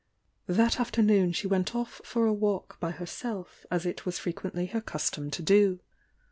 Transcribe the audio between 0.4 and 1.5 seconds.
That afternoon she